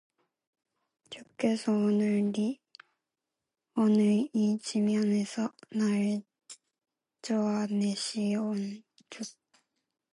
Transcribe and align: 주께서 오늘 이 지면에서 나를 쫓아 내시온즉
주께서 1.11 1.71
오늘 1.73 2.31
이 4.33 4.57
지면에서 4.59 5.53
나를 5.69 6.23
쫓아 7.21 7.67
내시온즉 7.67 8.83